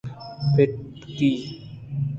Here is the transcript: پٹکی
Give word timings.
پٹکی 0.55 1.31